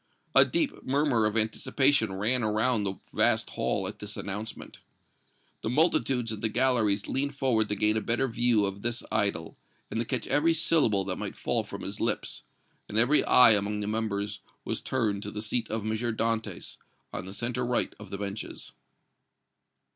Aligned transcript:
A 0.33 0.43
deep 0.43 0.81
murmur 0.81 1.27
of 1.27 1.37
anticipation 1.37 2.11
ran 2.13 2.41
around 2.41 2.81
the 2.85 2.95
vast 3.13 3.51
hall 3.51 3.87
at 3.87 3.99
this 3.99 4.17
announcement. 4.17 4.79
The 5.61 5.69
multitudes 5.69 6.31
in 6.31 6.39
the 6.39 6.49
galleries 6.49 7.07
leaned 7.07 7.35
forward 7.35 7.69
to 7.69 7.75
gain 7.75 7.95
a 7.95 8.01
better 8.01 8.27
view 8.27 8.65
of 8.65 8.81
this 8.81 9.03
idol, 9.11 9.57
and 9.91 9.99
to 9.99 10.05
catch 10.07 10.25
every 10.25 10.53
syllable 10.53 11.05
that 11.05 11.19
might 11.19 11.37
fall 11.37 11.63
from 11.63 11.83
his 11.83 11.99
lips; 11.99 12.41
and 12.89 12.97
every 12.97 13.23
eye 13.25 13.51
among 13.51 13.79
the 13.81 13.87
members 13.87 14.39
was 14.65 14.81
turned 14.81 15.21
to 15.21 15.29
the 15.29 15.39
seat 15.39 15.69
of 15.69 15.83
M. 15.85 15.91
Dantès, 15.91 16.77
on 17.13 17.27
the 17.27 17.31
centre 17.35 17.63
right 17.63 17.93
of 17.99 18.09
the 18.09 18.17
benches. 18.17 18.71